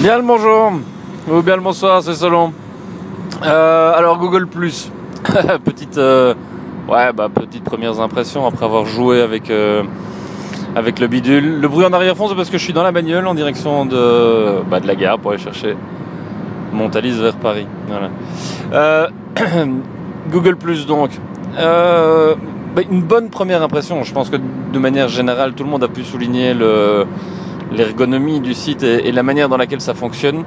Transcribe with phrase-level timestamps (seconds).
[0.00, 0.74] Bien le bonjour,
[1.28, 2.52] ou bien le bonsoir, c'est selon.
[3.44, 4.92] Euh, alors Google Plus,
[5.64, 6.34] petite, euh,
[6.88, 9.82] ouais, bah, petite premières impressions après avoir joué avec euh,
[10.76, 11.58] avec le bidule.
[11.60, 14.62] Le bruit en arrière-fond, c'est parce que je suis dans la bagnole en direction de,
[14.70, 15.76] bah, de la gare pour aller chercher
[16.72, 17.66] mon vers Paris.
[18.72, 19.08] Euh,
[20.30, 21.10] Google Plus donc.
[21.56, 24.04] Bah, une bonne première impression.
[24.04, 27.04] Je pense que de manière générale, tout le monde a pu souligner le
[27.72, 30.44] l'ergonomie du site et, et, la manière dans laquelle ça fonctionne.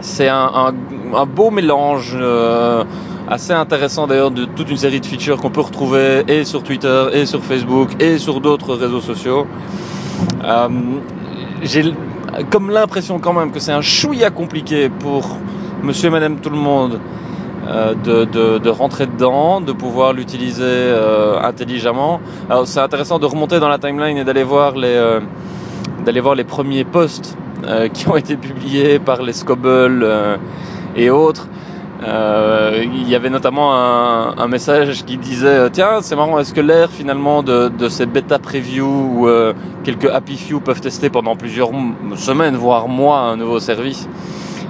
[0.00, 0.74] C'est un, un,
[1.14, 2.84] un, beau mélange euh,
[3.28, 7.06] assez intéressant d'ailleurs de toute une série de features qu'on peut retrouver et sur Twitter
[7.12, 9.46] et sur Facebook et sur d'autres réseaux sociaux.
[10.44, 10.68] Euh,
[11.62, 11.92] J'ai
[12.50, 15.36] comme l'impression quand même que c'est un chouïa compliqué pour
[15.82, 17.00] monsieur et madame tout le monde
[17.66, 22.20] euh, de, de, de, rentrer dedans, de pouvoir l'utiliser euh, intelligemment.
[22.48, 25.20] Alors c'est intéressant de remonter dans la timeline et d'aller voir les euh,
[26.08, 30.38] d'aller voir les premiers posts euh, qui ont été publiés par les Scobble euh,
[30.96, 31.48] et autres.
[32.02, 36.90] Euh, il y avait notamment un, message qui disait tiens c'est marrant est-ce que l'air
[36.90, 39.52] finalement de, de, ces bêta preview euh,
[39.84, 41.72] quelques happy few peuvent tester pendant plusieurs
[42.16, 44.08] semaines voire mois un nouveau service?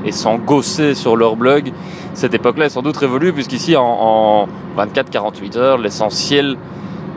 [0.05, 1.70] Et s'en gosser sur leur blog
[2.14, 6.56] cette époque-là est sans doute révolue puisqu'ici en, en 24-48 heures l'essentiel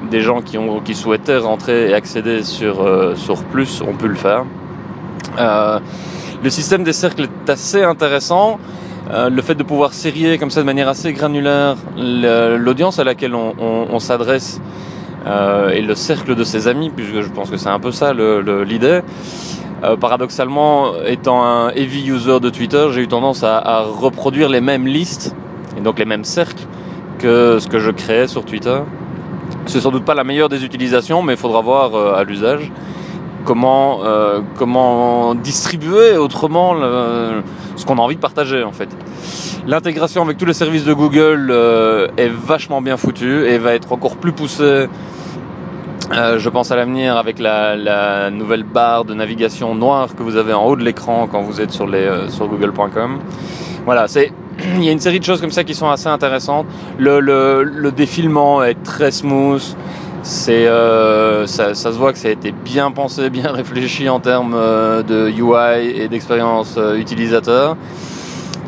[0.09, 4.07] des gens qui, ont, qui souhaitaient rentrer et accéder sur, euh, sur Plus ont pu
[4.07, 4.45] le faire.
[5.39, 5.79] Euh,
[6.43, 8.59] le système des cercles est assez intéressant.
[9.11, 13.35] Euh, le fait de pouvoir serrer comme ça de manière assez granulaire l'audience à laquelle
[13.35, 14.61] on, on, on s'adresse
[15.25, 18.13] euh, et le cercle de ses amis, puisque je pense que c'est un peu ça
[18.13, 19.01] l'idée.
[19.83, 24.61] Euh, paradoxalement, étant un heavy user de Twitter, j'ai eu tendance à, à, reproduire les
[24.61, 25.35] mêmes listes
[25.77, 26.63] et donc les mêmes cercles
[27.19, 28.79] que ce que je créais sur Twitter.
[29.71, 32.69] C'est sans doute pas la meilleure des utilisations, mais il faudra voir euh, à l'usage
[33.45, 36.75] comment euh, comment distribuer autrement
[37.77, 38.89] ce qu'on a envie de partager en fait.
[39.65, 43.93] L'intégration avec tous les services de Google euh, est vachement bien foutue et va être
[43.93, 44.89] encore plus poussée.
[46.11, 50.51] Je pense à l'avenir avec la, la, nouvelle barre de navigation noire que vous avez
[50.51, 53.19] en haut de l'écran quand vous êtes sur les sur google.com.
[53.85, 54.33] Voilà, c'est
[54.77, 56.65] il y a une série de choses comme ça qui sont assez intéressantes.
[56.97, 59.75] Le, le, le défilement est très smooth.
[60.23, 64.19] C'est euh, ça, ça, se voit que ça a été bien pensé, bien réfléchi en
[64.19, 67.75] termes euh, de UI et d'expérience euh, utilisateur.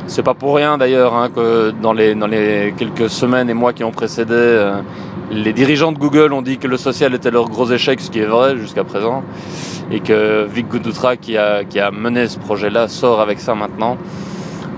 [0.08, 3.72] C'est pas pour rien d'ailleurs hein, que dans les dans les quelques semaines et mois
[3.72, 4.82] qui ont précédé, euh,
[5.32, 8.20] les dirigeants de Google ont dit que le social était leur gros échec, ce qui
[8.20, 9.24] est vrai jusqu'à présent,
[9.92, 13.98] et que Vic Gudoutra qui a qui a mené ce projet-là sort avec ça maintenant.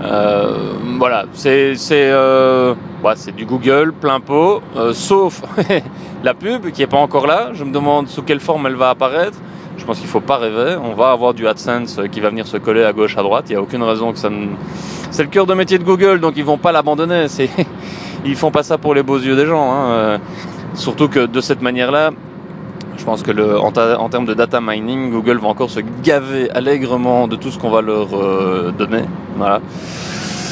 [0.02, 5.42] Euh, voilà, c'est c'est ouais, c'est du Google plein pot, euh, sauf
[6.24, 7.50] la pub qui est pas encore là.
[7.52, 9.38] Je me demande sous quelle forme elle va apparaître.
[9.78, 10.76] Je pense qu'il faut pas rêver.
[10.82, 13.46] On va avoir du AdSense qui va venir se coller à gauche, à droite.
[13.48, 14.46] Il y a aucune raison que ça ne.
[15.10, 17.28] C'est le cœur de métier de Google, donc ils vont pas l'abandonner.
[17.28, 17.50] C'est
[18.24, 19.72] ils font pas ça pour les beaux yeux des gens.
[19.72, 20.18] Hein.
[20.74, 22.10] Surtout que de cette manière-là,
[23.06, 27.28] pense que le, en, en, termes de data mining, Google va encore se gaver allègrement
[27.28, 29.04] de tout ce qu'on va leur euh, donner.
[29.36, 29.60] Voilà.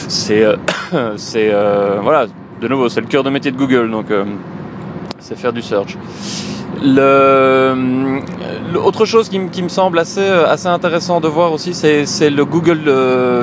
[0.08, 0.56] C'est, euh,
[1.16, 2.26] c'est, euh, voilà,
[2.60, 4.06] de nouveau, c'est le cœur de métier de Google, donc
[5.18, 5.98] c'est faire du search.
[6.82, 8.20] Le,
[8.82, 12.90] autre chose qui, qui, me semble assez, assez intéressant de voir aussi, c'est, le Google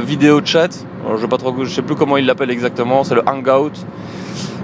[0.05, 0.69] Video Chat.
[1.07, 3.03] Alors, trop, je sais plus comment il l'appelle exactement.
[3.03, 3.73] C'est le Hangout.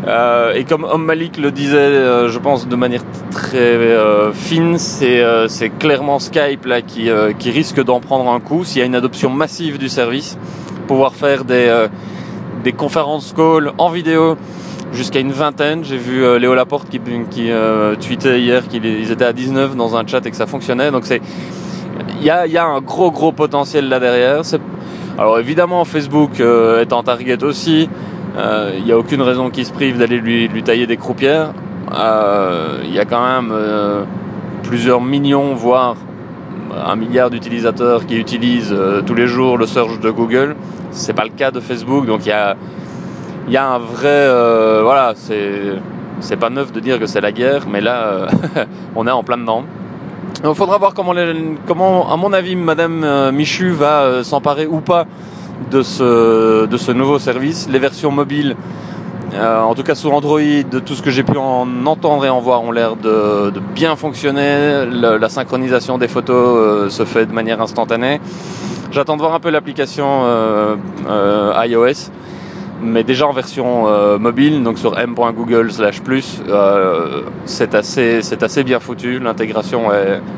[0.05, 3.01] Euh, et comme Om Malik le disait, euh, je pense de manière
[3.31, 5.47] très euh, fine, c'est euh,
[5.79, 8.95] clairement Skype là qui, euh, qui risque d'en prendre un coup s'il y a une
[8.95, 10.37] adoption massive du service,
[10.87, 11.87] pouvoir faire des, euh,
[12.63, 14.37] des conférences call en vidéo
[14.93, 15.83] jusqu'à une vingtaine.
[15.83, 16.99] J'ai vu Léo Laporte qui,
[17.29, 17.49] qui
[17.99, 20.91] tweetait hier qu'ils étaient à 19 dans un chat et que ça fonctionnait.
[20.91, 21.21] Donc c'est
[22.19, 24.41] il y a, y a un gros gros potentiel là derrière.
[25.17, 27.89] Alors évidemment Facebook est en target aussi.
[28.37, 31.53] Il euh, n'y a aucune raison qu'il se prive d'aller lui, lui, tailler des croupières.
[31.89, 34.03] Il euh, y a quand même euh,
[34.61, 35.95] plusieurs millions, voire
[36.85, 38.75] un milliard d'utilisateurs qui utilisent
[39.07, 40.55] tous les jours le search de Google.
[40.91, 42.55] C'est pas le cas de Facebook, donc il y a,
[43.53, 45.73] y a un vrai, voilà, c'est
[46.19, 48.27] c'est pas neuf de dire que c'est la guerre, mais là,
[48.95, 49.63] on est en plein dedans.
[50.43, 51.33] Il faudra voir comment, les,
[51.67, 55.05] comment, à mon avis, Madame Michu va s'emparer ou pas
[55.71, 57.67] de ce, de ce nouveau service.
[57.69, 58.55] Les versions mobiles,
[59.33, 62.29] euh, en tout cas sous Android, de tout ce que j'ai pu en entendre et
[62.29, 64.85] en voir, ont l'air de, de, bien fonctionner.
[64.85, 68.19] La synchronisation des photos euh, se fait de manière instantanée.
[68.91, 70.75] J'attends de voir un peu l'application euh,
[71.09, 72.09] euh iOS,
[72.81, 76.41] mais déjà en version euh, mobile, donc sur m.google slash plus,
[77.45, 79.19] c'est assez, c'est assez bien foutu.
[79.19, 80.21] L'intégration est,